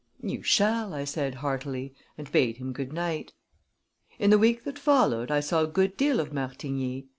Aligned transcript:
"You 0.23 0.41
shall," 0.41 0.95
I 0.95 1.03
said 1.03 1.35
heartily, 1.35 1.93
and 2.17 2.31
bade 2.31 2.57
him 2.57 2.73
good 2.73 2.91
night. 2.91 3.33
In 4.17 4.31
the 4.31 4.39
week 4.39 4.63
that 4.63 4.79
followed, 4.79 5.29
I 5.29 5.41
saw 5.41 5.61
a 5.61 5.67
good 5.67 5.95
deal 5.95 6.19
of 6.19 6.33
Martigny. 6.33 7.07